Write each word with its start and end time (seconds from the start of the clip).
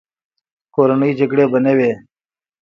کورنۍ 0.75 1.11
جګړې 1.19 1.45
به 1.51 1.59
نه 1.65 1.73
وې. 1.77 1.91